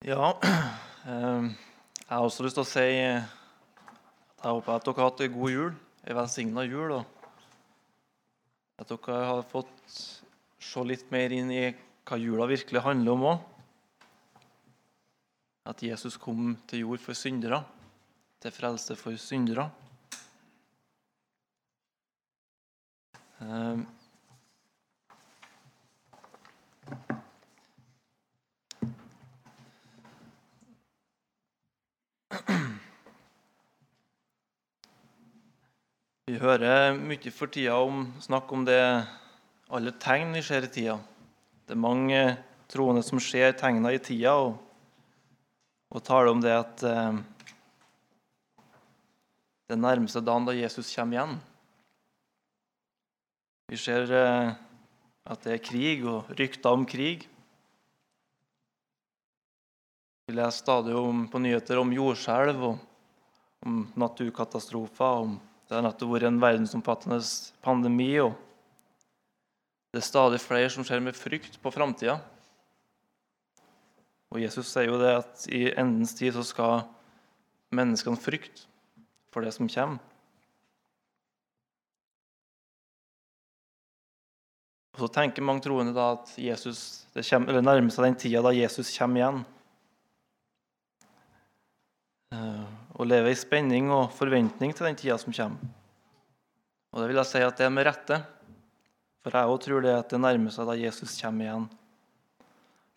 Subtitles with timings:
[0.00, 0.30] Ja,
[1.04, 3.26] eh, jeg har også lyst til å si at
[4.40, 5.74] jeg håper at dere har hatt en god jul,
[6.08, 6.94] en velsigna jul.
[6.96, 7.04] Og
[8.80, 9.98] at dere har fått
[10.64, 11.66] se litt mer inn i
[12.08, 13.44] hva jula virkelig handler om òg.
[15.68, 17.60] At Jesus kom til jord for syndere,
[18.40, 19.68] til frelse for syndere.
[36.50, 38.80] Hører mye for tida om, snakk om det
[39.70, 40.96] alle tegn vi ser i tida.
[41.62, 42.22] Det er mange
[42.70, 44.56] troende som ser tegna i tida, og,
[45.94, 47.20] og taler om det at eh,
[49.70, 51.36] den nærmeste dagen da Jesus kommer igjen.
[53.70, 54.50] Vi ser eh,
[55.30, 57.28] at det er krig og rykter om krig.
[60.26, 62.82] Vi leser stadig om, på nyheter om jordskjelv og
[63.66, 65.22] om naturkatastrofer.
[65.28, 65.38] om
[65.70, 67.20] det har nettopp vært en verdensomfattende
[67.62, 68.32] pandemi, og
[69.94, 72.16] det er stadig flere som ser med frykt på framtida.
[74.34, 76.82] Og Jesus sier jo det at i endens tid så skal
[77.74, 78.66] menneskene frykte
[79.30, 80.02] for det som kommer.
[84.98, 88.42] Og Så tenker mange troende da at Jesus, det kommer, eller nærmer seg den tida
[88.42, 89.42] da Jesus kommer igjen.
[93.00, 95.70] Og leve i spenning og forventning til den tida som kommer.
[96.92, 98.18] Og det vil jeg si at det er med rette,
[99.24, 101.66] for jeg òg tror det at det nærmer seg da Jesus kommer igjen.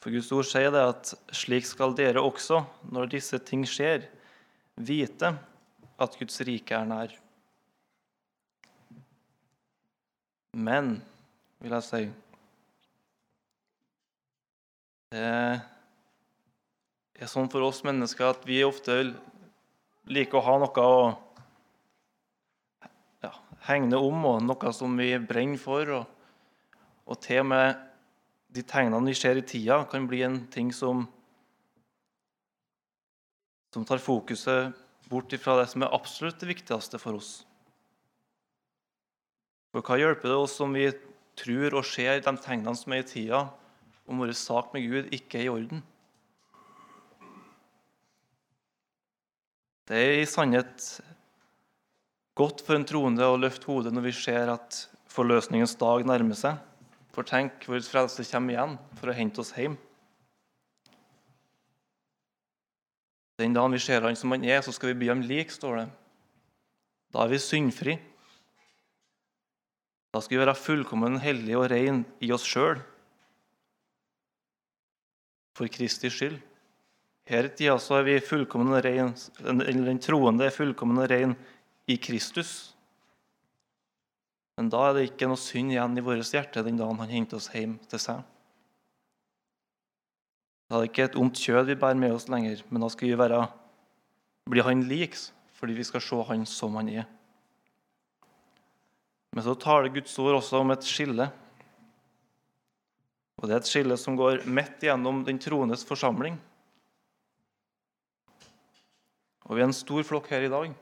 [0.04, 4.10] For Guds ord sier det at slik skal dere også, når disse ting skjer,
[4.76, 5.30] vite
[6.02, 7.14] at Guds rike er nær.
[10.54, 10.98] Men,
[11.64, 12.04] vil jeg si
[15.14, 15.22] Det
[17.22, 19.14] er sånn for oss mennesker at vi ofte
[20.10, 20.98] liker å ha noe å
[23.24, 23.32] ja,
[23.70, 25.94] hegne om, og noe som vi brenner for.
[26.00, 27.82] Og, og til og med
[28.54, 31.08] de tegnene vi ser i tida, kan bli en ting som,
[33.74, 34.76] som tar fokuset
[35.10, 37.32] bort fra det som er absolutt det viktigste for oss.
[39.74, 40.86] For hva hjelper det oss om vi
[41.40, 43.48] tror og ser de tegnene som er i tida,
[44.06, 45.82] om vår sak med Gud ikke er i orden?
[49.84, 50.86] Det er i sannhet
[52.40, 54.78] godt for en troende å løfte hodet når vi ser at
[55.12, 56.62] forløsningens dag nærmer seg.
[57.14, 59.76] For tenk, vår frelse kommer igjen for å hente oss hjem.
[63.42, 65.82] Den dagen vi ser han som han er, så skal vi bli ham lik, står
[65.82, 65.86] det.
[67.14, 67.98] Da er vi syndfri.
[70.14, 72.80] Da skal vi være fullkommen hellige og ren i oss sjøl.
[75.58, 76.40] For Kristi skyld.
[77.30, 81.38] Her i tida så er vi fullkomne ren, den troende er fullkommen ren
[81.88, 82.74] i Kristus.
[84.60, 87.40] Men da er det ikke noe synd igjen i vårt hjerte den dagen han henter
[87.40, 88.22] oss hjem til seg.
[90.68, 93.10] Da er det ikke et ondt kjød vi bærer med oss lenger, men da skal
[93.10, 93.42] vi være,
[94.52, 95.16] bli han lik,
[95.56, 97.08] fordi vi skal se han som han er.
[99.34, 101.32] Men så taler Guds ord også om et skille.
[103.40, 106.38] Og Det er et skille som går midt gjennom den troendes forsamling.
[109.44, 110.74] Og vi er en stor flokk her i dag.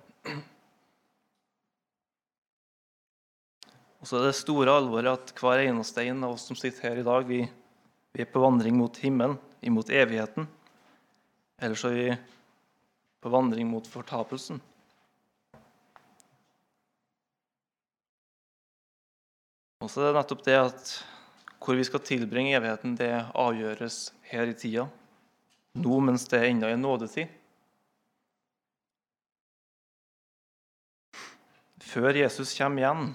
[4.02, 7.02] Og så er det store alvoret at hver eneste en av oss som sitter her
[7.02, 7.44] i dag, vi,
[8.14, 10.48] vi er på vandring mot himmelen, imot evigheten.
[11.62, 12.16] Eller så er vi
[13.22, 14.58] på vandring mot fortapelsen.
[19.82, 20.96] Og så er det nettopp det at
[21.62, 24.88] hvor vi skal tilbringe evigheten, det avgjøres her i tida.
[25.78, 27.41] Nå mens det ennå er nådetid.
[31.92, 33.08] Før Jesus kommer igjen,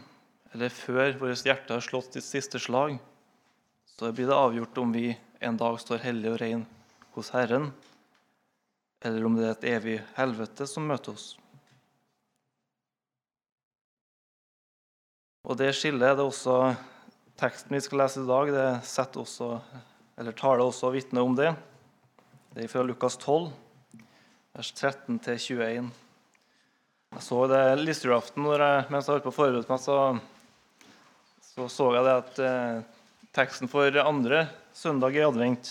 [0.53, 2.99] eller før vårt hjerte har slått sitt siste slag,
[3.89, 6.67] så blir det avgjort om vi en dag står hellig og ren
[7.17, 7.71] hos Herren,
[9.01, 11.31] eller om det er et evig helvete som møter oss.
[15.47, 16.75] Og Det skillet det også
[17.41, 19.55] teksten vi skal lese i dag, det setter også,
[20.21, 21.55] eller taler også vitne om det.
[22.53, 23.55] Det er fra Lukas 12,
[24.53, 25.95] vers 13 21.
[27.17, 30.19] Jeg så det lille julaften mens jeg holdt på å forberede meg, så,
[31.41, 32.83] så, så jeg det at eh,
[33.39, 34.43] teksten for andre
[34.77, 35.71] søndag i advent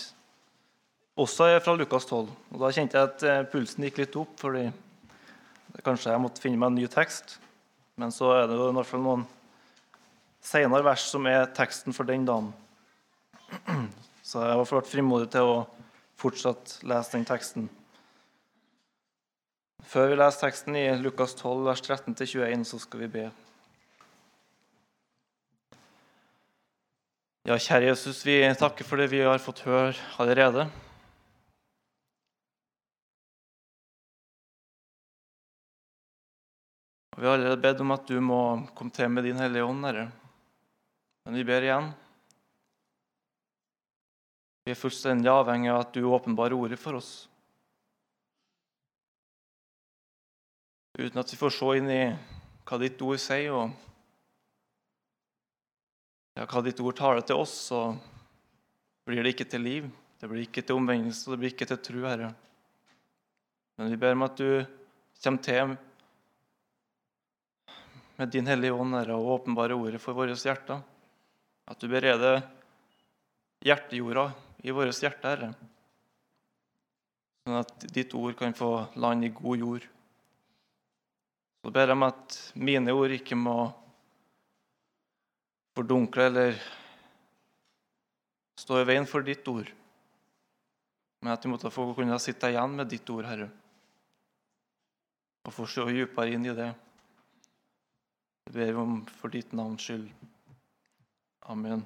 [1.14, 2.26] også er fra Lukas 12.
[2.50, 4.64] Og Da kjente jeg at eh, pulsen gikk litt opp, fordi
[5.86, 7.36] kanskje jeg måtte finne meg en ny tekst.
[7.94, 9.22] Men så er det jo i hvert fall noen
[10.42, 12.50] senere vers som er teksten for den dagen.
[14.26, 15.58] Så jeg har vært frimodig til å
[16.18, 17.70] fortsatt lese den teksten.
[19.84, 23.26] Før vi leser teksten i Lukas 12, vers 13-21, så skal vi be.
[27.46, 30.64] Ja, kjære Jesus, vi takker for det vi har fått høre allerede.
[37.14, 38.40] Og Vi har allerede bedt om at du må
[38.74, 40.08] komme til med din Hellige Ånd, Herre.
[41.24, 41.86] Men vi ber igjen.
[44.66, 47.28] Vi er fullstendig avhengig av at du åpenbarer ordet for oss.
[50.96, 52.02] Uten at vi får se inn i
[52.66, 53.68] hva ditt ord sier, og
[56.36, 57.80] ja, hva ditt ord taler til oss, så
[59.04, 59.90] blir det ikke til liv.
[60.16, 62.30] Det blir ikke til omvendelse, det blir ikke til tro, Herre.
[63.76, 64.64] Men vi ber om at du
[65.20, 65.74] kommer til
[68.16, 70.80] med din Hellige Ånd, Herre, og åpenbare ordet for våre hjerter.
[71.68, 72.40] At du bereder
[73.66, 74.30] hjertejorda
[74.64, 75.50] i vårt hjerte, Herre.
[77.44, 79.90] Sånn at ditt ord kan få land i god jord.
[81.66, 83.56] Så ber om at mine ord ikke må
[85.74, 86.60] fordunkle eller
[88.62, 89.72] stå i veien for ditt ord,
[91.24, 93.48] men at vi måtte få kunne sitte igjen med ditt ord, Herre,
[95.42, 96.70] og få se dypere inn i det.
[98.46, 100.06] Det ber vi om for ditt navns skyld.
[101.50, 101.82] Amen.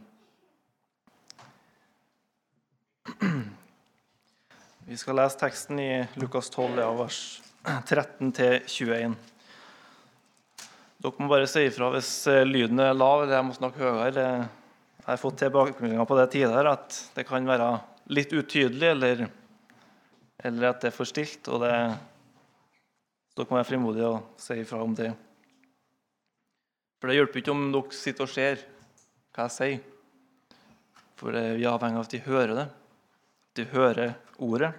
[4.85, 5.91] Vi skal lese teksten i
[6.21, 7.25] Lukas 12, vers
[7.65, 9.17] 13-21.
[11.01, 14.25] Dere må bare si ifra hvis eh, lyden er lav eller jeg må snakke høyere.
[15.01, 17.71] Jeg har fått tilbakemeldinger på det tidligere at det kan være
[18.13, 19.23] litt utydelig eller,
[20.45, 21.49] eller at det er for stilt.
[21.49, 21.73] og det,
[23.37, 25.09] Dere må være frimodige og si ifra om det.
[27.01, 28.67] For det hjelper ikke om dere sitter og ser
[29.33, 29.81] hva jeg sier.
[31.17, 32.69] For vi er avhengig av at de hører det
[33.59, 34.73] de hører ordet.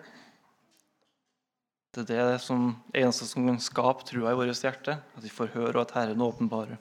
[1.91, 5.49] Det er det som eneste som kan skape trua i vårt hjerte, at vi får
[5.57, 6.77] høre og at Herren åpenbarer.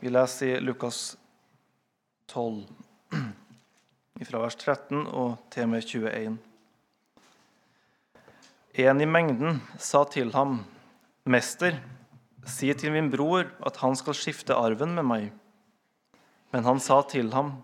[0.00, 1.18] Vi leser i Lukas
[2.32, 2.62] 12,
[4.24, 6.38] fra vers 13 og til og med 21.
[8.86, 10.64] En i mengden sa til ham,
[11.28, 11.76] 'Mester,
[12.46, 15.32] si til min bror at han skal skifte arven med meg.'
[16.52, 17.62] Men han sa til ham,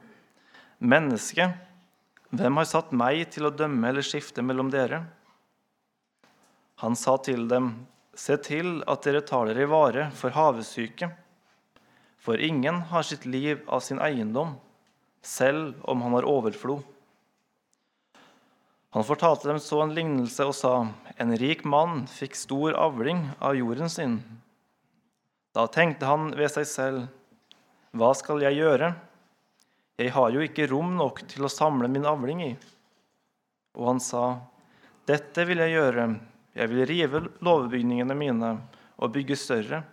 [0.81, 1.55] 'Menneske,
[2.31, 5.07] hvem har satt meg til å dømme eller skifte mellom dere?
[6.81, 7.73] Han sa til dem,
[8.17, 11.07] Se til at dere tar dere i vare for havesyke.
[12.21, 14.57] For ingen har sitt liv av sin eiendom,
[15.23, 16.83] selv om han har overflod.
[18.91, 20.75] Han fortalte dem så en lignelse og sa,
[21.17, 24.19] En rik mann fikk stor avling av jorden sin.
[25.55, 27.07] Da tenkte han ved seg selv,
[27.93, 28.95] Hva skal jeg gjøre?
[30.01, 32.53] Jeg har jo ikke rom nok til å samle min avling i.
[33.77, 34.41] Og han sa,
[35.07, 36.09] Dette vil jeg gjøre,
[36.55, 38.55] jeg vil rive låvebygningene mine
[39.01, 39.85] og bygge større.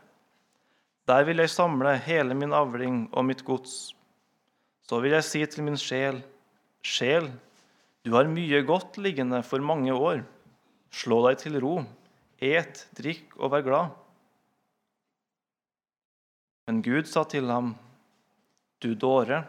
[1.08, 3.94] Der vil jeg samle hele min avling og mitt gods.
[4.88, 6.24] Så vil jeg si til min sjel,
[6.88, 7.26] Sjel,
[8.06, 10.22] du har mye godt liggende for mange år.
[10.94, 11.82] Slå deg til ro,
[12.40, 13.96] et, drikk og vær glad.
[16.68, 17.76] Men Gud sa til ham,
[18.80, 19.42] Du dåre,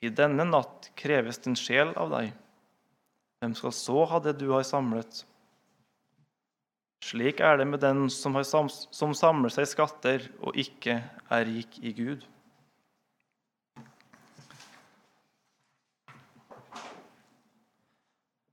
[0.00, 2.30] i denne natt kreves din sjel av deg.
[3.40, 5.24] Hvem skal så ha det du har samlet?
[7.00, 8.36] Slik er det med den som,
[8.68, 10.98] som samler seg skatter og ikke
[11.32, 12.26] er rik i Gud.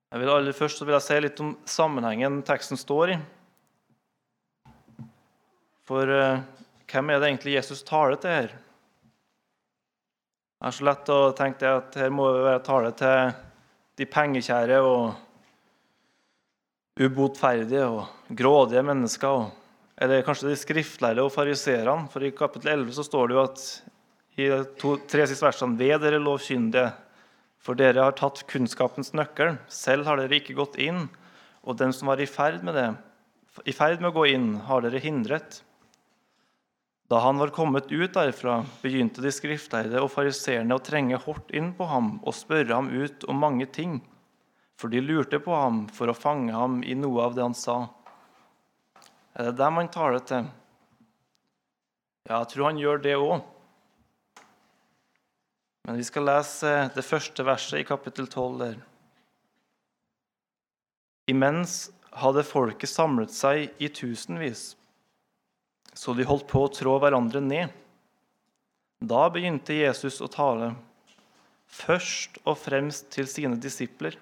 [0.07, 3.17] Jeg vil aller Først vil jeg si litt om sammenhengen teksten står i.
[5.87, 6.39] For uh,
[6.87, 8.55] hvem er det egentlig Jesus taler til her?
[10.57, 13.35] Det er så lett å tenke at her må det være tale til
[13.99, 15.26] de pengekjære og
[16.97, 19.49] ubotferdige og grådige mennesker.
[19.97, 22.09] Eller kanskje de skriftlærde og fariserene.
[22.13, 23.65] For i kapittel 11 så står det jo at
[24.37, 26.91] i de to, tre siste versene Ved dere lovkyndige,
[27.57, 29.57] for dere har tatt kunnskapens nøkkel.
[29.67, 31.07] Selv har dere ikke gått inn,
[31.65, 32.91] og den som var i ferd med det,
[33.65, 35.63] i ferd med å gå inn, har dere hindret.
[37.09, 41.71] Da han var kommet ut derfra, begynte de skriftlærde og fariseerne å trenge hardt inn
[41.73, 44.01] på ham og spørre ham ut om mange ting,
[44.77, 47.77] for de lurte på ham for å fange ham i noe av det han sa.
[49.37, 50.47] Er det dem han taler til?
[52.27, 53.37] Ja, jeg tror han gjør det òg.
[55.87, 58.81] Men vi skal lese det første verset i kapittel 12 der.
[61.31, 64.73] Imens hadde folket samlet seg i tusenvis
[65.97, 67.73] så de holdt på å trå hverandre ned.
[69.01, 70.71] Da begynte Jesus å tale,
[71.65, 74.17] først og fremst til sine disipler.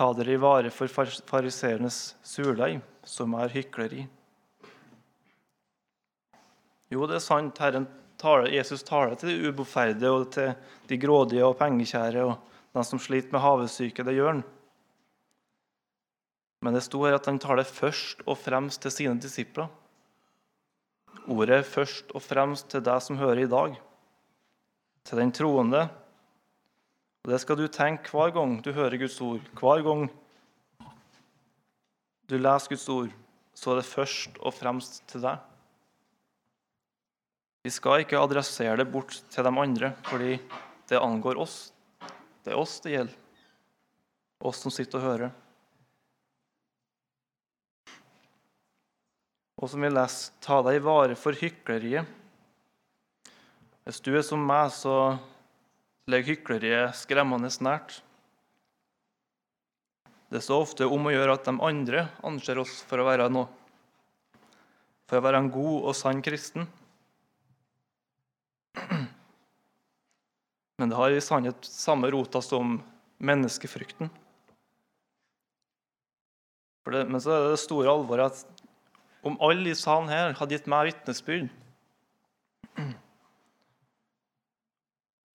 [0.00, 0.88] Ta dere i vare for
[1.28, 4.06] fariseernes surdeig, som er hykleri.
[6.88, 7.60] Jo, det er sant.
[7.60, 7.84] Herren
[8.16, 10.54] taler, Jesus taler til de ubotferdige og til
[10.88, 12.32] de grådige og pengekjære og
[12.72, 14.06] de som sliter med havesyke.
[14.08, 14.42] Det gjør han.
[16.64, 19.68] Men det sto her at han taler først og fremst til sine disipler.
[21.28, 23.76] Ordet er først og fremst til deg som hører i dag,
[25.04, 25.90] til den troende.
[27.24, 29.44] Og Det skal du tenke hver gang du hører Guds ord.
[29.60, 30.06] Hver gang
[32.30, 33.12] du leser Guds ord,
[33.54, 35.40] så er det først og fremst til deg.
[37.60, 40.38] Vi skal ikke adressere det bort til de andre, fordi
[40.88, 41.58] det angår oss.
[42.40, 43.16] Det er oss det gjelder.
[44.40, 45.34] Oss som sitter og hører.
[49.60, 52.08] Og som vi leser, ta deg i vare for hykleriet.
[53.84, 55.18] Hvis du er som meg, så
[56.10, 58.00] ligger hykleriet skremmende nært.
[60.30, 63.26] Det er så ofte om å gjøre at de andre anser oss for å være
[63.32, 63.48] noe,
[65.10, 66.68] for å være en god og sann kristen.
[70.78, 72.78] Men det har i sannhet samme rota som
[73.20, 74.08] menneskefrykten.
[76.90, 78.62] Det, men så er det store alvoret at
[79.26, 81.50] om alle i salen her hadde gitt meg vitnesbyrd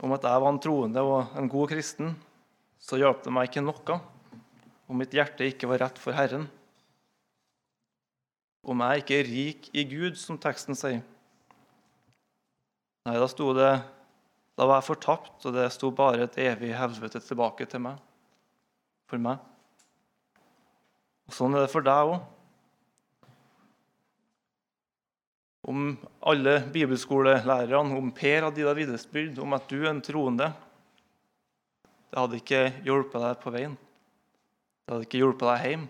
[0.06, 2.14] om at jeg var en troende og en god kristen,
[2.78, 3.98] så hjalp det meg ikke noe
[4.86, 6.46] om mitt hjerte ikke var rett for Herren.
[8.66, 11.02] Om jeg ikke er rik i Gud, som teksten sier.
[13.06, 13.72] Nei, da sto det
[14.56, 18.00] da var jeg fortapt, og det sto bare et evig helvete tilbake til meg.
[19.12, 19.42] For meg.
[21.28, 22.22] Og Sånn er det for deg òg.
[25.66, 30.52] Om alle bibelskolelærerne, om Per hadde gitt deg vitnesbyrd om at du er en troende,
[32.12, 33.74] det hadde ikke hjulpet deg på veien.
[34.86, 35.88] Det hadde ikke hjulpet deg hjem.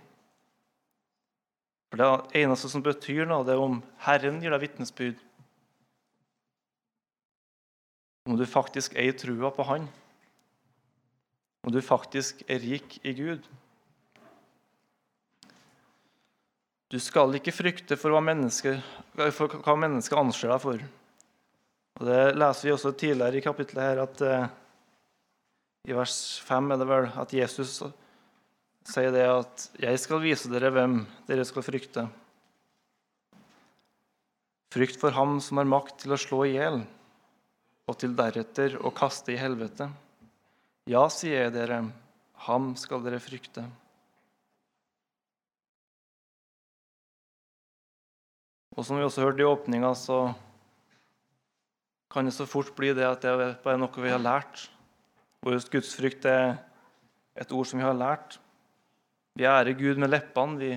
[1.92, 5.22] For Det eneste som betyr noe, det er om Herren gir deg vitnesbyrd
[8.26, 9.86] om du faktisk eier trua på Han,
[11.66, 13.46] om du faktisk er rik i Gud.
[16.92, 18.84] Du skal ikke frykte for hva mennesket,
[19.34, 20.84] for anser deg for.
[21.96, 24.48] Og Det leser vi også tidligere i kapittelet her, at eh,
[25.90, 27.80] i vers 5 er det vel at Jesus
[28.86, 32.06] sier det at 'Jeg skal vise dere hvem dere skal frykte'.
[34.70, 36.84] Frykt for ham som har makt til å slå i hjel
[37.88, 39.90] og til deretter å kaste i helvete.
[40.86, 41.80] Ja, sier jeg dere,
[42.46, 43.66] ham skal dere frykte.
[48.76, 50.34] Og som vi også hørte i åpninga, så
[52.12, 54.68] kan det så fort bli det at det er bare noe vi har lært.
[55.44, 56.58] Vår gudsfrykt er
[57.40, 58.38] et ord som vi har lært.
[59.36, 60.60] Vi ærer Gud med leppene.
[60.60, 60.72] Vi,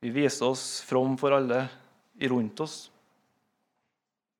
[0.00, 1.66] vi viser oss from for alle
[2.28, 2.76] rundt oss.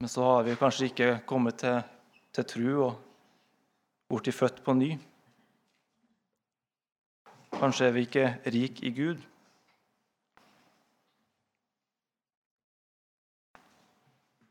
[0.00, 1.80] Men så har vi kanskje ikke kommet til,
[2.32, 3.00] til tru og
[4.10, 4.94] blitt født på ny.
[7.56, 9.20] Kanskje er vi ikke rik i Gud.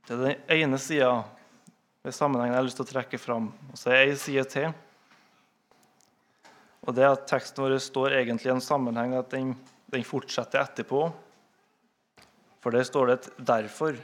[0.10, 1.10] Det er den ene sida
[2.02, 3.52] ved sammenhengen jeg har lyst til å trekke fram.
[3.70, 4.72] Og så er ei side til.
[6.82, 9.52] Og det at Teksten vår står egentlig i en sammenheng at den,
[9.94, 11.04] den fortsetter etterpå.
[12.58, 14.02] For der står det et 'derfor'.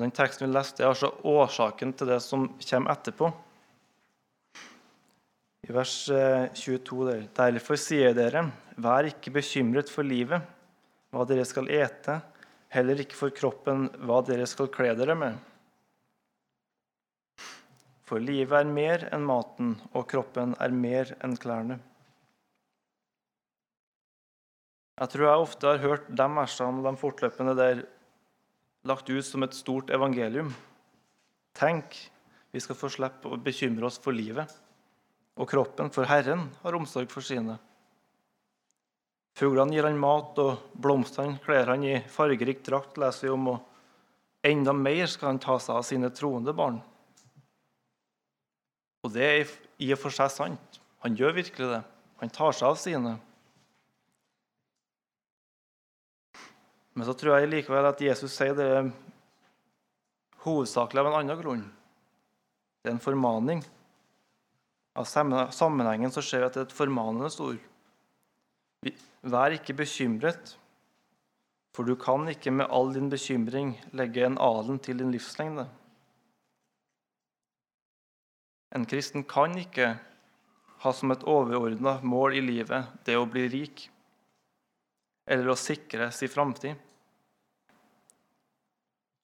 [0.00, 3.32] Den teksten vi leste, er altså årsaken til det som kommer etterpå.
[5.68, 7.52] I vers 22 eh, der.
[7.52, 8.48] Derfor sier dere,
[8.80, 10.40] vær ikke bekymret for livet,
[11.12, 12.22] hva dere skal ete,
[12.74, 15.38] heller ikke for kroppen, hva dere skal kle dere med.
[18.04, 21.78] For livet er mer enn maten, og kroppen er mer enn klærne.
[24.94, 27.80] Jeg tror jeg ofte har hørt de versene de fortløpende der
[28.86, 30.52] lagt ut som et stort evangelium.
[31.56, 31.96] Tenk,
[32.54, 34.52] vi skal få slippe å bekymre oss for livet
[35.34, 37.56] og kroppen, for Herren har omsorg for sine.
[39.34, 43.48] Fuglene gir han mat, og blomstene kler han i fargerik drakt, leser vi om.
[43.56, 46.78] Og enda mer skal han ta seg av sine troende barn.
[49.04, 50.78] Og det er i og for seg sant.
[51.04, 51.82] Han gjør virkelig det.
[52.22, 53.16] Han tar seg av sine.
[56.94, 58.70] Men så tror jeg likevel at Jesus sier det
[60.46, 61.66] hovedsakelig av en annen grunn.
[62.84, 63.64] Det er en formaning.
[64.94, 67.62] Av sammenhengen så ser vi at det er et formanende ord.
[69.24, 70.56] Vær ikke bekymret,
[71.74, 75.66] for du kan ikke med all din bekymring legge en alen til din livslengde.
[78.74, 79.94] En kristen kan ikke
[80.84, 83.86] ha som et overordna mål i livet det å bli rik,
[85.24, 86.74] eller å sikre sin framtid.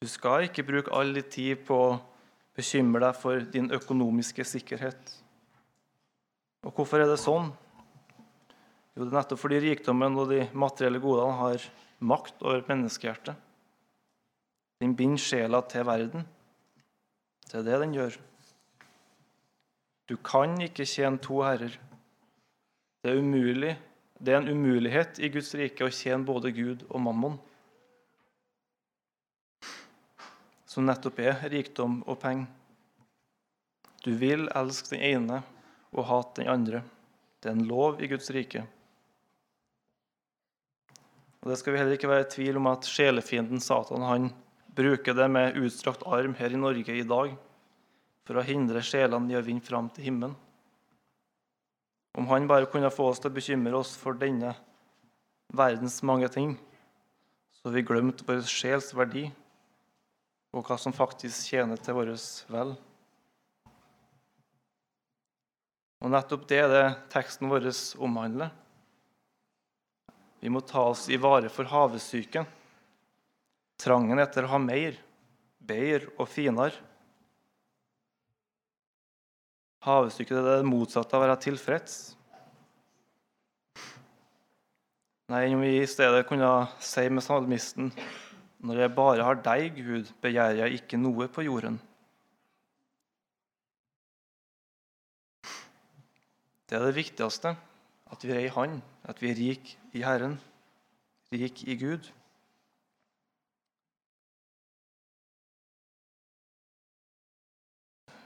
[0.01, 1.99] Du skal ikke bruke all din tid på å
[2.57, 5.13] bekymre deg for din økonomiske sikkerhet.
[6.65, 7.51] Og hvorfor er det sånn?
[9.01, 11.63] Jo, det er nettopp fordi rikdommen og de materielle godene har
[12.05, 13.33] makt over menneskehjertet.
[14.85, 16.27] Den binder sjela til verden.
[17.49, 18.19] Det er det den gjør.
[20.05, 21.79] Du kan ikke tjene to herrer.
[23.01, 23.71] Det er umulig.
[24.21, 27.39] Det er en umulighet i Guds rike å tjene både Gud og mammon,
[30.69, 32.51] som nettopp er rikdom og penger.
[34.05, 35.41] Du vil elske den ene
[35.89, 36.83] og hate den andre.
[37.41, 38.67] Det er en lov i Guds rike.
[41.41, 44.29] Og Det skal vi heller ikke være i tvil om at sjelefienden Satan han
[44.77, 47.33] bruker det med utstrakt arm her i Norge i dag
[48.29, 50.37] for å hindre sjelene i å vinne fram til himmelen.
[52.19, 54.53] Om han bare kunne få oss til å bekymre oss for denne
[55.55, 56.55] verdens mange ting,
[57.61, 59.27] så vi glemte vår sjels verdi
[60.55, 62.75] og hva som faktisk tjener til vårt vel.
[66.01, 67.69] Og nettopp det er det teksten vår
[68.01, 68.51] omhandler.
[70.41, 72.47] Vi må ta oss i vare for havesyken,
[73.81, 74.97] trangen etter å ha mer,
[75.61, 76.73] bedre og finere.
[79.85, 81.99] Havesyke er det motsatte av å være tilfreds.
[85.31, 86.49] Nei, om vi i stedet kunne
[86.83, 87.93] si med salmisten
[88.67, 91.79] Når jeg bare har deg, Gud, begjærer jeg ikke noe på jorden.
[96.69, 97.55] Det er det viktigste,
[98.13, 98.77] at vi er i Han,
[99.09, 100.39] at vi er rik i Herren,
[101.33, 102.11] rik i Gud.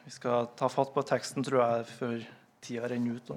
[0.05, 2.17] Vi skal ta fatt på teksten, tror jeg, før
[2.65, 3.33] tida renner ut.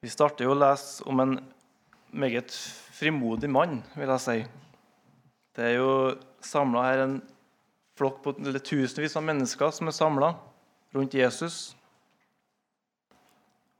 [0.00, 1.36] Vi starter jo å lese om en
[2.16, 2.54] meget
[2.96, 4.38] frimodig mann, vil jeg si.
[5.56, 5.90] Det er jo
[6.44, 7.16] samla her en
[7.96, 10.32] flokk på eller tusenvis av mennesker som er samla
[10.96, 11.74] rundt Jesus.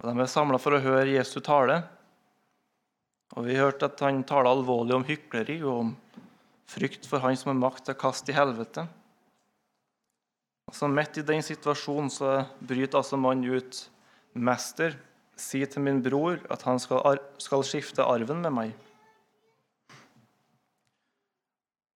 [0.00, 1.80] Og De er samla for å høre Jesu tale.
[3.36, 5.94] Og Vi hørte at han taler alvorlig om hykleri og om
[6.70, 8.86] frykt for han som har makt til å kaste i helvete.
[10.74, 13.84] Så Midt i den situasjonen så bryter altså mannen ut
[14.34, 14.96] Mester,
[15.38, 18.74] si til min bror at han skal, skal, skifte arven med meg.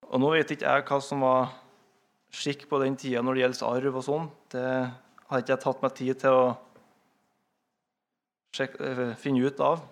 [0.07, 1.51] Og Nå vet ikke jeg hva som var
[2.31, 4.27] skikk på den tida når det gjelder arv og sånn.
[4.51, 4.65] Det
[5.27, 6.45] har ikke jeg tatt meg tid til å
[8.53, 9.83] finne ut av.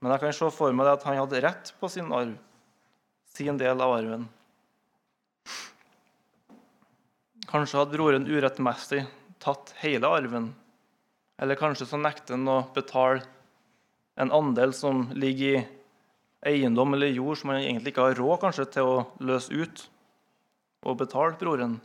[0.00, 2.36] Men jeg kan se for meg at han hadde rett på sin arv,
[3.34, 4.28] sin del av arven.
[7.50, 9.02] Kanskje hadde broren urettmessig
[9.42, 10.52] tatt hele arven.
[11.40, 13.24] Eller kanskje så nekter han å betale
[14.20, 15.66] en andel som ligger i
[16.50, 19.86] eiendom eller jord som han egentlig ikke har råd kanskje til å løse ut
[20.86, 21.78] og betale broren.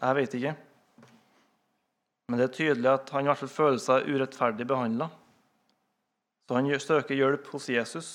[0.00, 0.54] Jeg vet ikke.
[2.30, 5.08] Men det er tydelig at han i hvert fall føler seg urettferdig behandla.
[6.46, 8.10] Så han søker hjelp hos Jesus.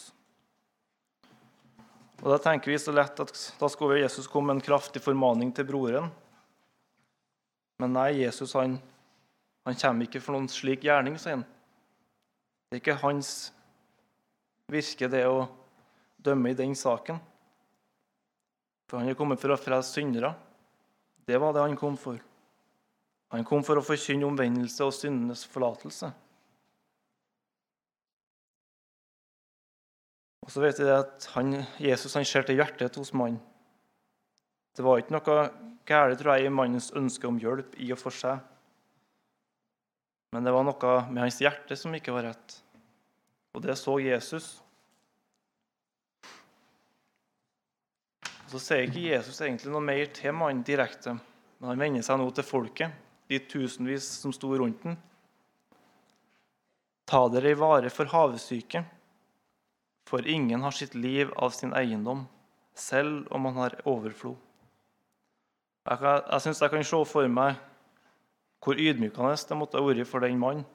[2.24, 5.52] Og Da tenker vi så lett at da skulle Jesus komme med en kraftig formaning
[5.52, 6.08] til broren.
[7.84, 8.78] Men nei, Jesus han,
[9.68, 11.44] han kommer ikke for noen slik gjerning, sier han.
[12.72, 13.34] Det er ikke hans
[14.72, 15.44] virke, det å
[16.24, 17.20] dømme i den saken.
[18.88, 20.32] For han er kommet for å frelse syndere.
[21.28, 22.24] Det var det han kom for.
[23.34, 26.12] Han kom for å forkynne omvendelse og syndenes forlatelse.
[30.46, 33.42] Og så vet vi at han, Jesus han ser til hjertet hos mannen.
[34.76, 35.48] Det var ikke noe
[35.88, 38.44] galt tror jeg, i mannens ønske om hjelp i og for seg.
[40.36, 42.60] Men det var noe med hans hjerte som ikke var rett.
[43.56, 44.50] Og det så Jesus.
[48.46, 51.16] Og Så sier ikke Jesus egentlig noe mer til mannen direkte,
[51.58, 54.98] men han vender seg nå til folket, de tusenvis som sto rundt den.
[57.06, 58.84] Ta dere i vare for havesyke.
[60.06, 62.28] For ingen har sitt liv av sin eiendom,
[62.78, 64.38] selv om han har overflod.
[65.86, 67.58] Jeg, kan, jeg syns jeg kan se for meg
[68.66, 70.66] hvor ydmykende det måtte ha vært for den mannen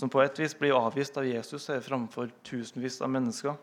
[0.00, 3.56] som på et vis blir avvist av Jesus her framfor tusenvis av mennesker.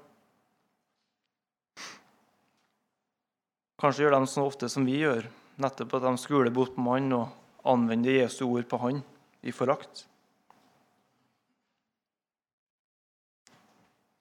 [3.81, 5.27] Kanskje gjør de så ofte som vi gjør,
[5.61, 7.27] nettopp at de skuler bort på mannen og
[7.67, 9.01] anvender Jesu ord på han
[9.43, 10.05] i forakt.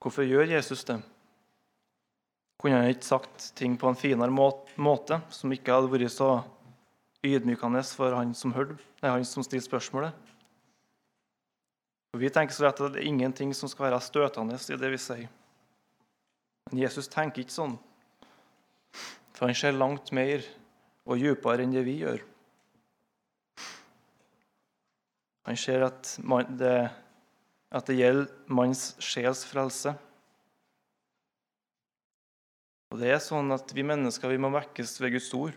[0.02, 1.00] Hvorfor gjør Jesus det?
[2.62, 6.30] Kunne han ikke sagt ting på en finere måte, som ikke hadde vært så
[7.26, 8.78] ydmykende for han som hørte,
[9.26, 10.14] som stilte spørsmålet.
[12.12, 14.92] For Vi tenker så rett at det er ingenting som skal være støtende i det
[14.94, 15.26] vi sier.
[16.70, 17.76] Men Jesus tenker ikke sånn,
[19.37, 20.46] for han ser langt mer
[21.06, 22.22] og dypere enn det vi gjør.
[25.46, 26.16] Han ser at,
[26.59, 26.76] det,
[27.70, 29.92] at det gjelder manns sjels frelse.
[32.90, 35.54] Og det er sånn at Vi mennesker vi må vekkes ved Guds ord.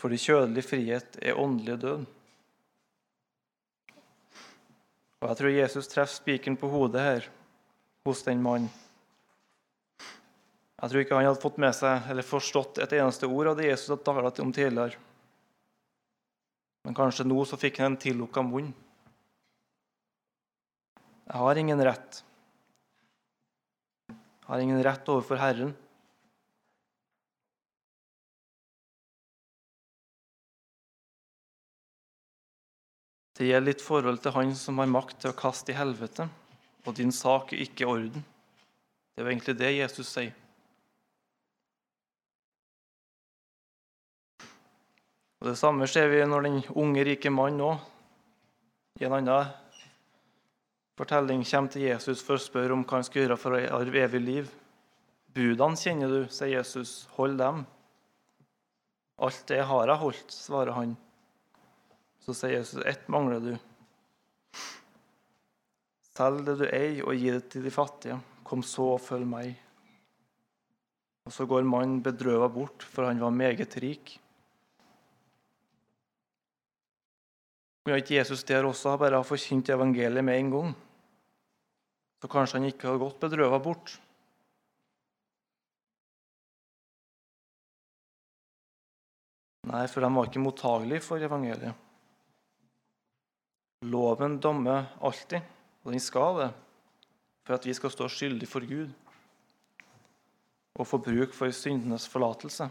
[0.00, 2.06] Fordi kjødelig frihet er åndelig død.
[5.20, 7.28] Og Jeg tror Jesus treffer spikeren på hodet her
[8.08, 8.70] hos den mannen.
[10.80, 13.68] Jeg tror ikke han hadde fått med seg eller forstått et eneste ord av det
[13.68, 14.96] Jesus hadde talt om tidligere.
[16.84, 18.72] Men kanskje nå så fikk han en tillukka munn.
[21.30, 22.24] Jeg har ingen rett.
[24.10, 25.76] Jeg har ingen rett overfor Herren.
[33.40, 36.26] Det gjelder ditt forhold til Han som har makt til å kaste i helvete,
[36.84, 38.24] og din sak er ikke i orden.
[39.14, 40.34] Det er jo egentlig det Jesus sier.
[45.40, 49.52] Og Det samme ser vi når den unge, rike mannen òg i en annen
[51.00, 54.02] fortelling kommer til Jesus for å spørre om hva han skal gjøre for å arve
[54.04, 54.50] evig liv.
[55.32, 57.06] Budene kjenner du, sier Jesus.
[57.16, 57.64] Hold dem.
[59.20, 60.94] Alt det har jeg holdt, svarer han.
[62.20, 63.52] Så sier Jesus, ett mangler du.
[66.10, 68.20] Selg det du eier, og gi det til de fattige.
[68.44, 69.54] Kom så og følg meg.
[71.24, 74.18] Og så går mannen bedrøva bort, for han var meget rik.
[77.84, 80.72] Kunne ikke Jesus der også bare ha forkynt evangeliet med en gang?
[82.20, 83.94] Så kanskje han ikke hadde gått bedrøva bort.
[89.70, 91.86] Nei, for de var ikke mottagelige for evangeliet.
[93.88, 95.40] Loven dommer alltid,
[95.84, 96.50] og den skal det,
[97.46, 98.90] for at vi skal stå skyldig for Gud
[100.76, 102.68] og få bruk for syndenes forlatelse.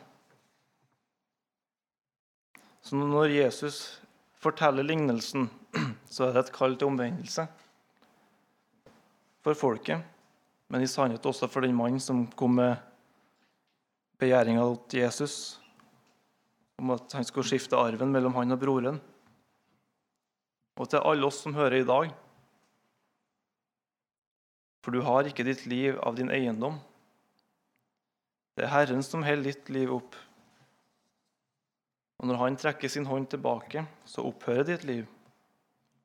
[2.82, 4.00] Så når Jesus
[4.39, 5.49] forteller lignelsen,
[6.13, 7.47] så er det et kall til omvendelse
[9.43, 10.04] for folket,
[10.69, 12.75] men i sannhet også for den mannen som kom med
[14.19, 15.36] begjæringa til Jesus
[16.80, 18.99] om at han skulle skifte arven mellom han og broren
[20.80, 22.12] og til alle oss som hører i dag.
[24.80, 26.78] For du har ikke ditt liv av din eiendom.
[28.56, 30.15] Det er Herren som holder ditt liv opp.
[32.29, 35.05] Når Han trekker sin hånd tilbake, så opphører ditt liv.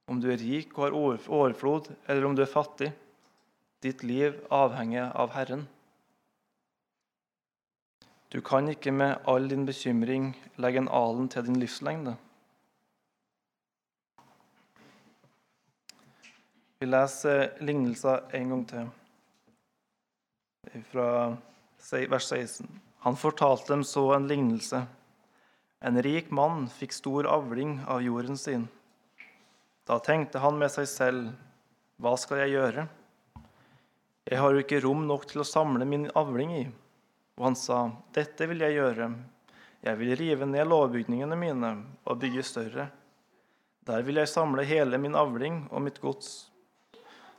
[0.09, 2.93] Om du er rik og har overflod, eller om du er fattig.
[3.85, 5.67] Ditt liv avhenger av Herren.
[8.33, 12.17] Du kan ikke med all din bekymring legge en alen til din livslengde.
[16.81, 18.91] Vi leser lignelser en gang til,
[20.89, 21.07] fra
[21.93, 22.67] vers 16.
[23.05, 24.87] Han fortalte dem så en lignelse.
[25.85, 28.63] En rik mann fikk stor avling av jorden sin.
[29.85, 31.35] Da tenkte han med seg selv,
[32.01, 32.87] hva skal jeg gjøre?
[34.25, 36.63] Jeg har jo ikke rom nok til å samle min avling i.
[37.37, 37.83] Og han sa,
[38.17, 39.11] dette vil jeg gjøre.
[39.85, 41.73] Jeg vil rive ned lovbygningene mine
[42.09, 42.87] og bygge større.
[43.85, 46.47] Der vil jeg samle hele min avling og mitt gods.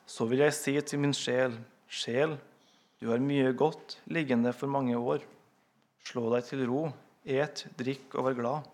[0.06, 1.58] Så vil jeg si til min sjel,
[1.90, 2.38] sjel,
[3.02, 5.26] du har mye godt liggende for mange år.
[6.06, 6.84] Slå deg til ro,
[7.26, 8.70] et, drikk og vær glad.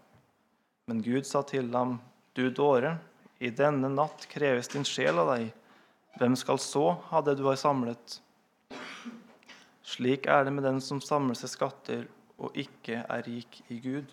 [0.92, 2.00] Men Gud sa til ham,
[2.36, 2.98] du dåre,
[3.42, 5.50] i denne natt kreves din sjel av deg.
[6.20, 8.20] Hvem skal så ha det du har samlet?
[9.88, 12.04] Slik er det med den som samler seg skatter
[12.42, 14.12] og ikke er rik i Gud.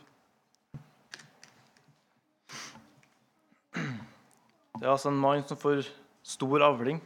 [4.78, 5.88] Det er altså en mann som får
[6.22, 7.00] stor avling.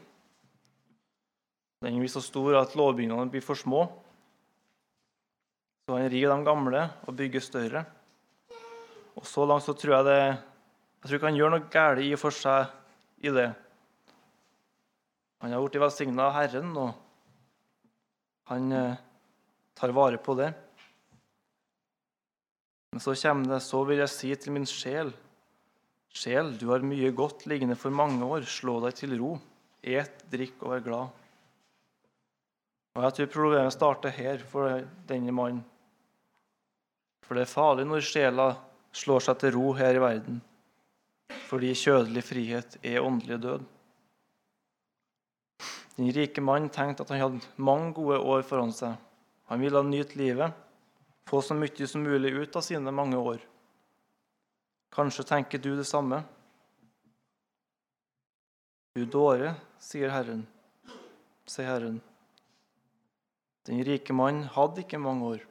[1.82, 3.86] Den blir så stor at lovbygningene blir for små.
[5.82, 7.84] Så han river de gamle og bygger større.
[9.18, 12.12] Og så langt så tror jeg det Jeg tror ikke han gjør noe galt i
[12.14, 13.48] og for seg i det.
[15.42, 16.92] Han har blitt velsigna av Herren, og
[18.52, 19.00] han eh,
[19.74, 20.52] tar vare på det.
[22.92, 25.10] Men så kommer det Så vil jeg si til min sjel
[26.12, 28.44] Sjel, du har mye godt liggende for mange år.
[28.44, 29.30] Slå deg til ro.
[29.80, 31.20] Et, drikk og vær glad.
[32.92, 35.64] Og Jeg tror problemet starter her for denne mannen.
[37.32, 38.44] For det er farlig når sjela
[38.92, 40.34] slår seg til ro her i verden,
[41.48, 43.62] fordi kjødelig frihet er åndelig død.
[45.94, 48.98] Den rike mannen tenkte at han hadde mange gode år foran seg.
[49.48, 50.52] Han ville nyte livet,
[51.24, 53.40] få så mye som mulig ut av sine mange år.
[54.92, 56.18] Kanskje tenker du det samme?
[58.92, 60.44] Du dåre, sier Herren,
[61.48, 61.96] sier Herren.
[63.64, 65.48] Den rike mannen hadde ikke mange år,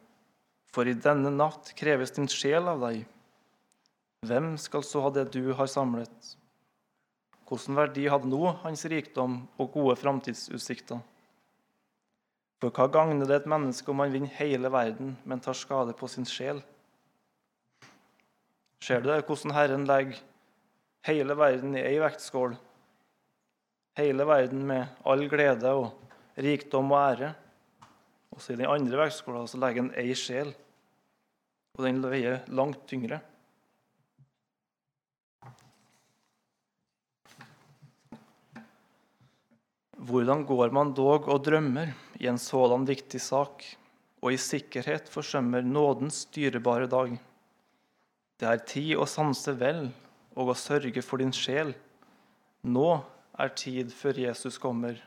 [0.72, 3.04] for i denne natt kreves din sjel av deg.
[4.28, 6.36] Hvem skal så ha det du har samlet?
[7.50, 11.02] Hvilken verdi hadde nå hans rikdom og gode framtidsutsikter?
[12.62, 16.08] For hva gagner det et menneske om han vinner hele verden, men tar skade på
[16.08, 16.62] sin sjel?
[18.82, 20.22] Ser du det, hvordan Herren legger
[21.10, 22.56] hele verden i ei vektskål?
[24.00, 25.92] Hele verden med all glede og
[26.40, 27.34] rikdom og ære.
[28.32, 30.54] Og så i den andre vektskåla legger han ei sjel,
[31.78, 33.22] og den veier langt tyngre.
[40.02, 43.62] Hvordan går man dog og drømmer i en sådan viktig sak,
[44.22, 47.14] og i sikkerhet forsømmer nådens dyrebare dag?
[48.42, 49.92] Det er tid å sanse vel
[50.34, 51.76] og å sørge for din sjel.
[52.66, 52.90] Nå
[53.38, 54.98] er tid før Jesus kommer,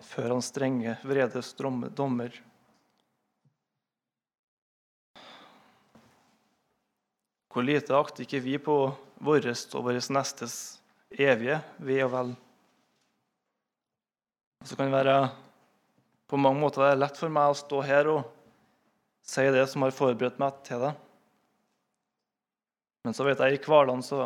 [0.00, 2.32] før hans strenge vredes dommer.
[7.58, 8.74] Hvor lite akter ikke vi på
[9.18, 10.52] vårt og vår nestes
[11.10, 12.28] evige ve og vel?
[14.62, 15.16] Så kan det være
[16.30, 18.28] på mange måter det er lett for meg å stå her og
[19.26, 20.92] si det som har forberedt meg til det.
[23.02, 24.20] Men så vet jeg i hverdagen så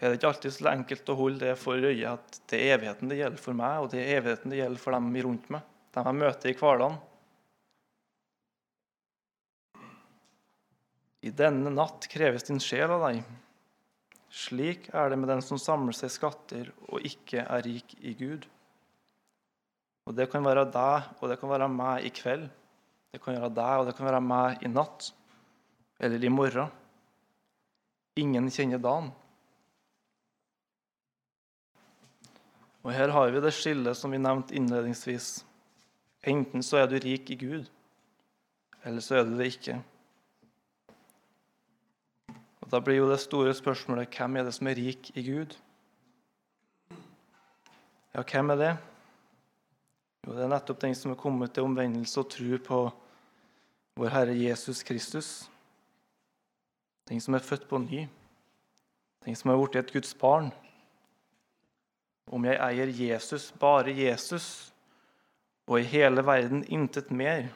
[0.00, 3.14] er det ikke alltid så enkelt å holde det for øye at det er evigheten
[3.14, 6.10] det gjelder for meg, og det er evigheten det gjelder for dem rundt meg, dem
[6.10, 6.98] jeg møter i hverdagen.
[11.20, 13.20] I denne natt kreves din sjel av deg.
[14.30, 18.46] Slik er det med den som samler seg skatter og ikke er rik i Gud.
[20.08, 22.48] Og Det kan være deg, og det kan være meg i kveld.
[23.12, 25.10] Det kan være deg, og det kan være meg i natt
[26.00, 26.70] eller i morgen.
[28.18, 29.10] Ingen kjenner dagen.
[32.80, 35.44] Og Her har vi det skillet som vi nevnte innledningsvis.
[36.24, 37.68] Enten så er du rik i Gud,
[38.84, 39.78] eller så er du det ikke.
[42.70, 45.56] Da blir jo det store spørsmålet hvem er det som er rik i Gud?
[48.14, 48.72] Ja, hvem er det?
[50.26, 52.82] Jo, Det er nettopp den som er kommet til omvendelse og tro på
[53.96, 55.50] vår Herre Jesus Kristus
[57.10, 58.04] den som er født på ny,
[59.24, 60.52] den som er blitt et Guds barn.
[62.30, 64.70] Om jeg eier Jesus, bare Jesus,
[65.66, 67.48] og i hele verden intet mer,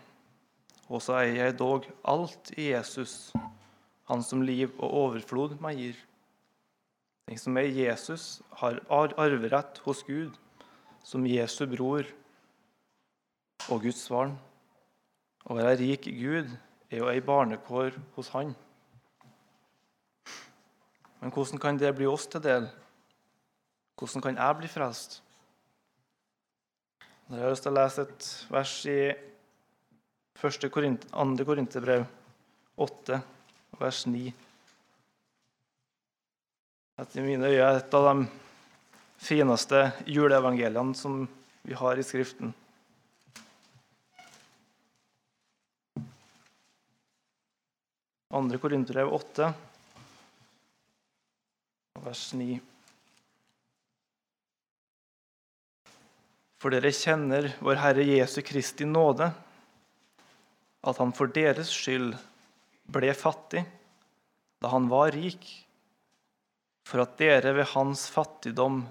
[0.90, 3.30] og så eier jeg dog alt i Jesus,
[4.10, 6.00] han som liv og overflod meg gir.
[7.28, 10.34] Den som er Jesus, har arverett hos Gud,
[11.04, 12.08] som Jesu bror
[13.70, 14.36] og Guds barn.
[15.44, 16.52] Å være rik Gud
[16.90, 18.54] er jo ei barnekår hos Han.
[21.20, 22.68] Men hvordan kan det bli oss til del?
[23.96, 25.20] Hvordan kan jeg bli frelst?
[27.30, 28.98] Jeg har lyst til å lese et vers i
[30.44, 30.66] 1.
[30.68, 31.46] Korinther, 2.
[31.48, 32.04] Korinterbrev
[32.84, 33.20] 8,
[33.78, 34.32] vers 9.
[37.00, 38.26] Etter mine øyne er et av de
[39.18, 41.24] fineste juleevangeliene som
[41.64, 42.52] vi har i Skriften.
[48.34, 49.48] Andre Korinterbrev 8,
[52.02, 52.58] vers 9.
[56.58, 59.28] For dere kjenner vår Herre Jesu Kristi nåde,
[60.84, 62.14] at han for deres skyld
[62.84, 63.64] ble fattig
[64.62, 65.44] da han var rik,
[66.84, 68.82] for at dere ved hans fattigdom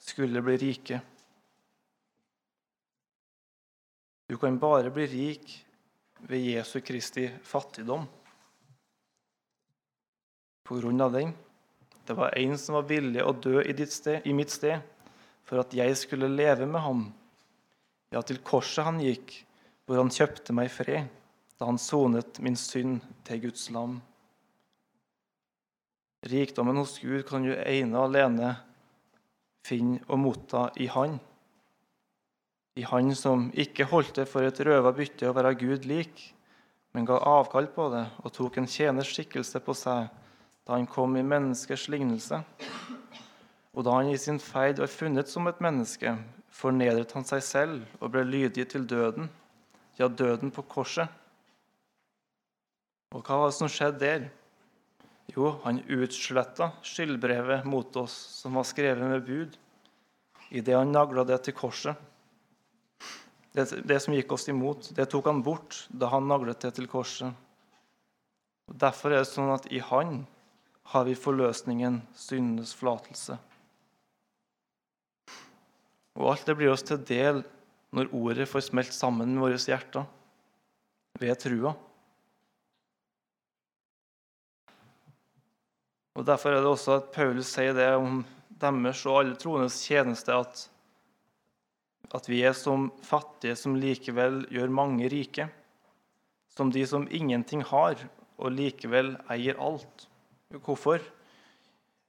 [0.00, 1.00] skulle bli rike.
[4.26, 5.52] Du kan bare bli rik
[6.28, 8.06] ved Jesu Kristi fattigdom.
[10.66, 11.32] På grunn av den
[12.06, 14.78] det var en som var villig å dø i, sted, i mitt sted,
[15.42, 17.00] for at jeg skulle leve med ham.
[18.14, 19.32] Ja, til korset han gikk,
[19.86, 21.08] hvor han kjøpte meg fred,
[21.56, 23.98] da han sonet min synd til Guds lam.
[26.26, 28.56] Rikdommen hos Gud kan du ene og alene
[29.66, 31.18] finne og motta i Han.
[32.76, 36.20] I Han som ikke holdt det for et røva bytte å være Gud lik,
[36.92, 40.08] men ga avkall på det og tok en tjeners skikkelse på seg
[40.66, 42.40] da han kom i menneskers lignelse.
[43.76, 46.16] Og da han i sin ferd var funnet som et menneske,
[46.50, 49.28] fornedret han seg selv og ble lydig til døden,
[50.00, 51.12] ja, døden på korset.
[53.16, 54.26] Og hva var det som skjedde der?
[55.32, 59.56] Jo, han utsletta skyldbrevet mot oss som var skrevet med bud,
[60.52, 61.96] idet han nagla det til korset.
[63.56, 66.88] Det, det, som gikk oss imot, det tok han bort da han naglet det til
[66.92, 67.32] korset.
[68.68, 70.26] Og Derfor er det sånn at i Han
[70.92, 73.38] har vi forløsningen, syndenes forlatelse.
[76.20, 77.42] Og alt det blir oss til del
[77.96, 80.04] når ordet får smelt sammen med våre hjerter
[81.16, 81.72] ved trua.
[86.16, 88.22] Og Derfor er det også at Paulus sier det om
[88.56, 90.62] deres og alle troendes tjeneste, at,
[92.16, 95.50] at vi er som fattige som likevel gjør mange rike.
[96.56, 98.00] Som de som ingenting har,
[98.40, 100.06] og likevel eier alt.
[100.56, 101.04] Hvorfor?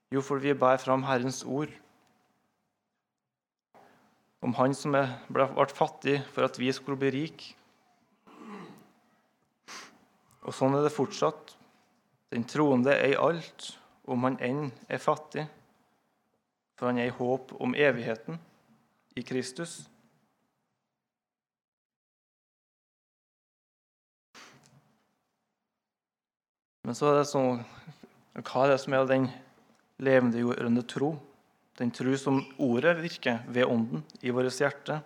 [0.08, 1.68] Jo, fordi vi bærer fram Herrens ord.
[4.40, 4.96] Om Han som
[5.28, 7.44] ble fattig for at vi skulle bli rik.
[10.48, 11.52] Og sånn er det fortsatt.
[12.32, 13.74] Den troende eier alt,
[14.08, 15.44] om han enn er fattig,
[16.78, 18.38] for han er i håp om evigheten
[19.18, 19.80] i Kristus.
[26.88, 27.58] Men så er det sånn
[28.38, 29.26] Hva er det som er den
[30.00, 31.10] levendegjørende tro?
[31.76, 34.96] Den tro som ordet virker ved Ånden i vårt hjerte.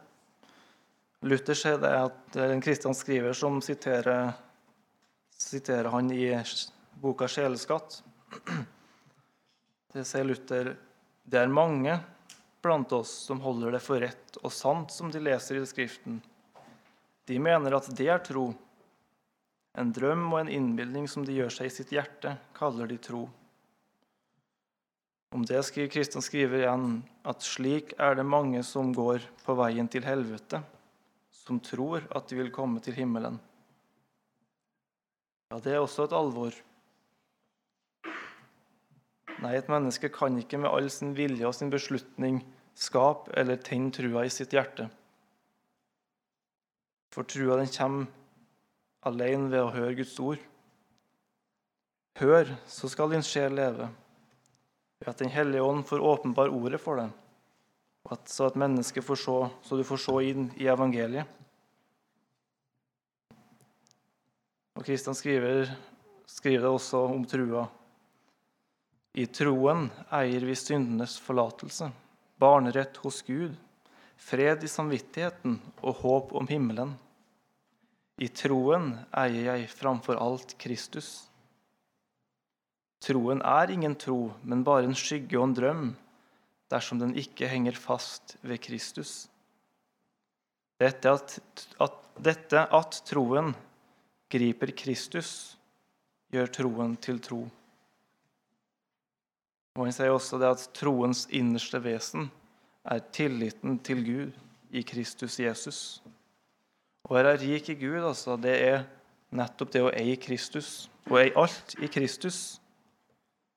[1.26, 4.32] Luther sier det at det er en kristen skriver som siterer,
[5.34, 6.30] siterer han i
[7.02, 8.02] boka 'Sjeleskatt'.
[9.92, 10.72] Det sier Luther
[11.22, 11.98] det er mange
[12.62, 16.20] blant oss som holder det for rett og sant som de leser i Skriften.
[17.28, 18.48] De mener at det er tro.
[19.78, 23.22] En drøm og en innbilning som de gjør seg i sitt hjerte, kaller de tro.
[25.32, 29.88] Om det skriver Kristian skriver igjen at slik er det mange som går på veien
[29.88, 30.60] til helvete,
[31.32, 33.38] som tror at de vil komme til himmelen.
[35.52, 36.52] Ja, det er også et alvor.
[39.42, 42.38] Nei, et menneske kan ikke med all sin vilje og sin beslutning
[42.78, 44.86] skape eller tenne trua i sitt hjerte.
[47.12, 48.06] For trua den kommer
[49.08, 50.38] alene ved å høre Guds ord.
[52.20, 53.88] Hør, så skal din sjel leve,
[55.00, 57.10] ved at Den hellige ånd får åpenbar ordet for deg,
[58.28, 61.26] så at mennesket får se, så du får se inn i evangeliet.
[64.76, 65.72] Og Kristian skriver,
[66.30, 67.66] skriver det også om trua
[69.12, 71.90] i troen eier vi syndenes forlatelse,
[72.40, 73.56] barnerett hos Gud,
[74.16, 76.94] fred i samvittigheten og håp om himmelen.
[78.22, 81.26] I troen eier jeg framfor alt Kristus.
[83.02, 85.86] Troen er ingen tro, men bare en skygge og en drøm
[86.72, 89.26] dersom den ikke henger fast ved Kristus.
[90.80, 91.34] Dette at,
[91.82, 93.52] at, dette at troen
[94.32, 95.58] griper Kristus,
[96.32, 97.42] gjør troen til tro.
[99.76, 102.28] Og Han sier også det at troens innerste vesen
[102.84, 104.40] er tilliten til Gud
[104.72, 106.02] i Kristus Jesus.
[107.08, 108.84] Å være rik i Gud, altså, det er
[109.32, 110.90] nettopp det å eie Kristus.
[111.08, 112.60] Å eie alt i Kristus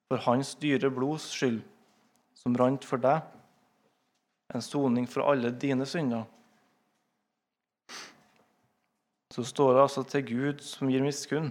[0.10, 1.60] for hans dyre blods skyld,
[2.38, 3.26] som rant for deg.
[4.56, 6.24] En soning for alle dine synder.
[9.34, 11.50] Så står det altså til Gud som gir miskunn.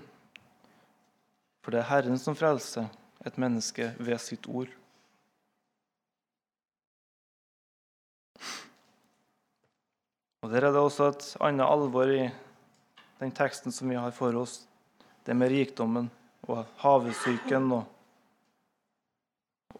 [1.61, 2.88] For det er Herren som frelser
[3.24, 4.72] et menneske ved sitt ord.
[10.44, 12.26] Og Der er det også et annet alvor i
[13.20, 14.66] den teksten som vi har for oss.
[15.24, 16.10] Det med rikdommen
[16.44, 17.87] og havesyken og,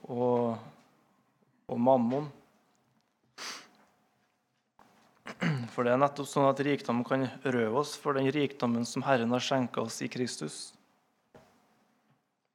[0.09, 0.57] og,
[1.69, 2.31] og mammon.
[5.75, 9.37] For det er nettopp sånn at rikdommen kan røve oss for den rikdommen som Herren
[9.37, 10.73] har skjenka oss i Kristus.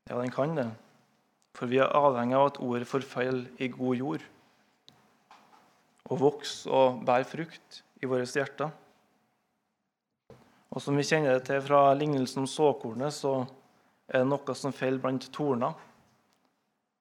[0.10, 0.68] Ja, den kan det.
[1.54, 4.28] For vi er avhengig av at ordet får feil i god jord
[6.10, 8.72] og vokser og bærer frukt i våre hjerter.
[10.70, 13.44] Og som vi kjenner det til fra lignelsen om såkornet, så
[14.10, 15.78] er det noe som faller blant torner.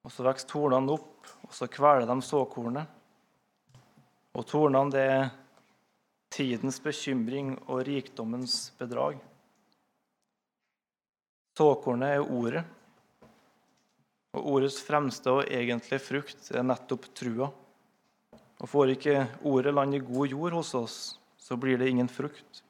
[0.04, 2.96] Og så vokser tornene opp, og så kveler de såkornet.
[4.36, 5.30] Og tornene, det er
[6.32, 9.16] tidens bekymring og rikdommens bedrag.
[11.58, 12.64] Såkornet er ordet.
[14.38, 17.50] Og ordets fremste og egentlige frukt er nettopp trua.
[18.58, 20.96] Og Får ikke ordet land i god jord hos oss,
[21.38, 22.62] så blir det ingen frukt.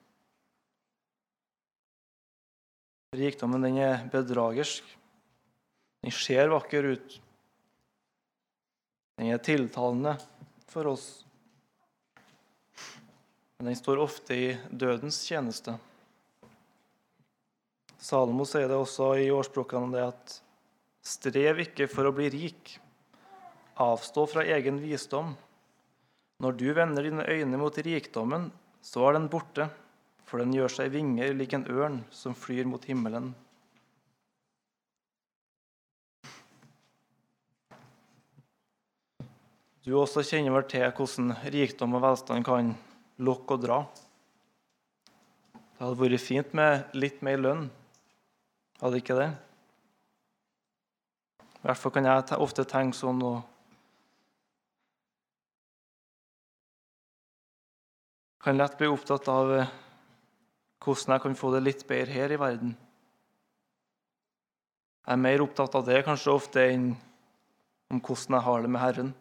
[3.17, 4.85] Rikdommen den er bedragersk.
[6.05, 7.21] Den ser vakker ut.
[9.19, 10.15] Den er tiltalende
[10.69, 11.07] for oss.
[13.59, 15.75] Men den står ofte i dødens tjeneste.
[17.99, 20.37] Salomo sier det også i årsbrukkene det at
[21.09, 22.75] Strev ikke for å bli rik.
[23.81, 25.33] Avstå fra egen visdom.
[26.43, 28.51] Når du vender dine øyne mot rikdommen,
[28.85, 29.71] så er den borte,
[30.29, 33.33] for den gjør seg vinger lik en ørn som flyr mot himmelen.
[39.89, 42.75] Du også kjenner vel til hvordan rikdom og velstand kan
[43.25, 43.83] lokke og dra.
[45.57, 47.69] Det hadde vært fint med litt mer lønn,
[48.83, 49.31] hadde ikke det?
[51.69, 53.43] I hvert fall kan jeg ofte tenke sånn og
[58.41, 59.75] kan lett bli opptatt av eh,
[60.81, 62.73] hvordan jeg kan få det litt bedre her i verden.
[65.05, 66.89] Jeg er mer opptatt av det kanskje ofte enn
[67.93, 69.13] om hvordan jeg har det med Herren.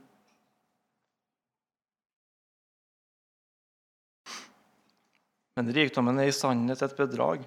[5.59, 7.43] Men rikdommen er i sannhet et bedrag.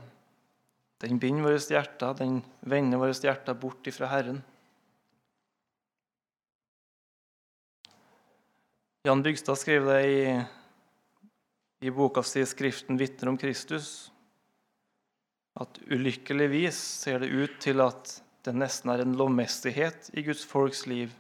[1.01, 4.45] Den binder våre hjerter, den vender våre hjerter bort ifra Herren.
[9.03, 10.45] Jan Bygstad skrev det i,
[11.81, 14.11] i boka si 'Skriften vitner om Kristus',
[15.57, 18.13] at ulykkeligvis ser det ut til at
[18.45, 21.17] det nesten er en lovmessighet i Guds folks liv.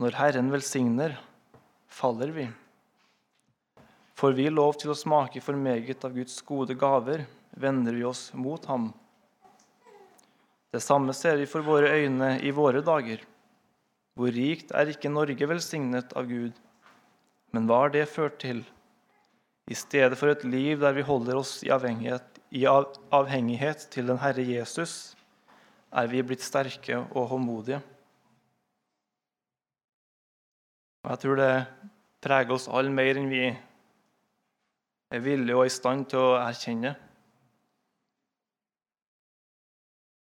[0.00, 1.20] Når Herren velsigner,
[1.84, 2.48] faller vi.
[4.16, 7.26] Får vi lov til å smake for meget av Guds gode gaver,
[7.60, 8.88] vender vi oss mot ham.
[10.72, 13.20] Det samme ser vi for våre øyne i våre dager.
[14.18, 16.56] Hvor rikt er ikke Norge velsignet av Gud?
[17.54, 18.64] Men hva har det ført til?
[19.70, 24.18] I stedet for et liv der vi holder oss i avhengighet, i avhengighet til den
[24.18, 25.14] Herre Jesus,
[25.94, 27.78] er vi blitt sterke og håndmodige.
[31.06, 31.52] Jeg tror det
[32.20, 33.44] preger oss alle mer enn vi
[35.14, 36.96] er villige og i stand til å erkjenne.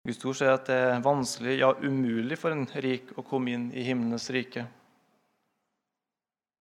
[0.05, 3.63] Guds ord sier at det er vanskelig, ja umulig, for en rik å komme inn
[3.73, 4.67] i himlenes rike,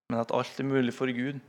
[0.09, 1.43] men at alt er mulig for Gud.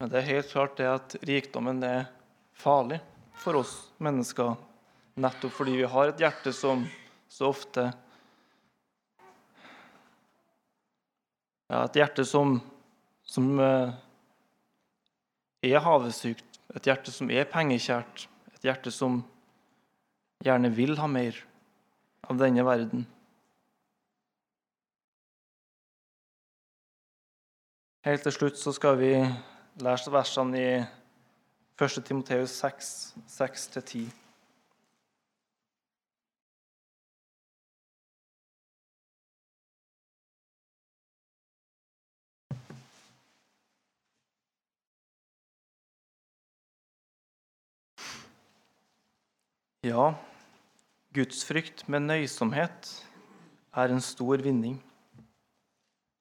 [0.00, 2.06] Men det er helt klart det at rikdommen er
[2.56, 3.02] farlig
[3.44, 4.54] for oss mennesker,
[5.20, 6.88] nettopp fordi vi har et hjerte som
[7.28, 7.90] så ofte
[11.70, 12.56] Ja, et hjerte som,
[13.22, 13.92] som eh,
[15.62, 19.20] er havesykt, et hjerte som er pengekjært, et hjerte som
[20.44, 21.36] gjerne vil ha mer
[22.28, 23.04] av denne verden.
[28.06, 29.12] Helt til slutt så skal vi
[29.84, 32.00] lese versene i 1.
[32.04, 32.88] Timoteus 6,
[33.28, 34.19] 6-10.
[49.80, 50.10] Ja,
[51.16, 52.88] gudsfrykt med nøysomhet
[53.72, 54.74] er en stor vinning.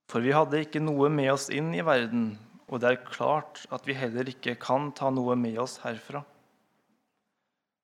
[0.07, 2.37] For vi hadde ikke noe med oss inn i verden,
[2.71, 6.21] og det er klart at vi heller ikke kan ta noe med oss herfra.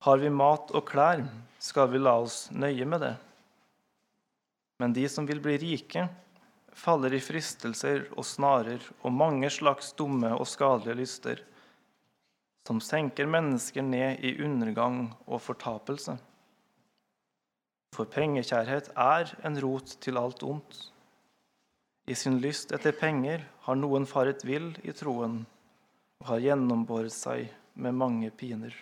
[0.07, 1.25] Har vi mat og klær,
[1.59, 3.13] skal vi la oss nøye med det.
[4.79, 6.05] Men de som vil bli rike,
[6.71, 11.43] faller i fristelser og snarer og mange slags dumme og skadelige lyster
[12.65, 16.17] som senker mennesker ned i undergang og fortapelse.
[17.95, 20.79] For pengekjærhet er en rot til alt ondt.
[22.09, 25.43] I sin lyst etter penger har noen faret vill i troen
[26.21, 28.73] og har gjennombåret seg med mange piner.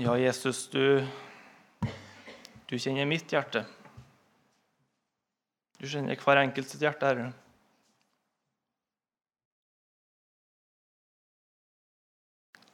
[0.00, 1.04] Ja, Jesus, du,
[2.66, 3.66] du kjenner mitt hjerte.
[5.82, 7.30] Du kjenner hver enkelt sitt hjerte, Herre.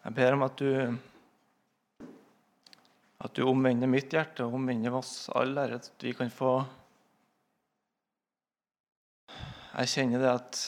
[0.03, 0.69] Jeg ber om at du
[3.25, 6.53] at du omvender mitt hjerte og omvender oss alle, Herre, at vi kan få
[9.79, 10.61] Jeg kjenner det at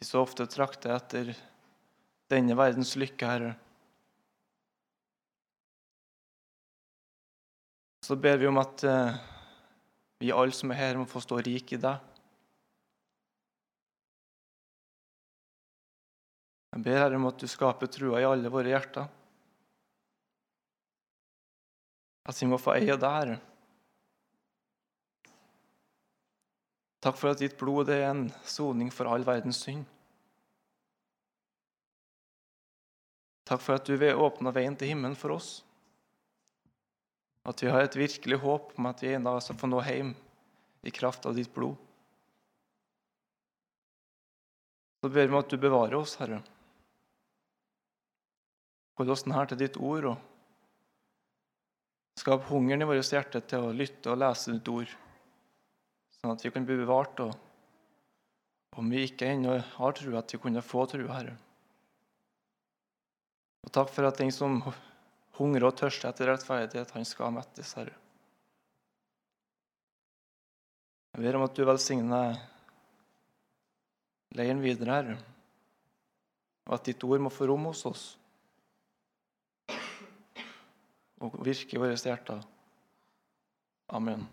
[0.00, 1.34] vi så ofte trakter etter
[2.32, 3.52] denne verdens lykke, Herre.
[8.08, 9.33] Så ber vi om at eh,
[10.24, 12.12] vi alle som er her, må få stå rik i deg.
[16.74, 19.06] Jeg ber Herre om at du skaper trua i alle våre hjerter.
[22.24, 23.36] At vi må få eie deg, Herre.
[27.04, 29.84] Takk for at ditt blod er en soning for all verdens synd.
[33.44, 35.58] Takk for at du vil åpne veien til himmelen for oss.
[37.44, 40.14] At vi har et virkelig håp om at vi en dag skal få nå hjem
[40.84, 41.76] i kraft av ditt blod.
[45.04, 46.40] Så ber vi at du bevarer oss, Herre.
[48.96, 50.30] Hold oss nær til ditt ord og
[52.20, 54.92] skap hungeren i vårt hjerte til å lytte og lese ditt ord,
[56.20, 57.34] sånn at vi kan bli bevart og,
[58.78, 61.34] om vi ikke ennå har tro, at vi kunne få tro, Herre.
[63.66, 64.60] Og takk for at den som
[65.38, 67.94] hungrer og tørster etter rettferdighet, han skal mettes, Herre.
[71.14, 72.38] Jeg ber om at du velsigner
[74.34, 75.16] leiren videre, Herre,
[76.66, 78.04] og at ditt ord må få rom hos oss
[81.24, 82.42] og virke i våre hjerter.
[83.94, 84.26] Amen.